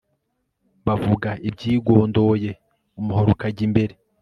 bavuga 0.85 1.29
ibyigondoye 1.49 2.51
umuhoro 2.99 3.29
ukajya 3.35 3.63
imbere 3.67 3.93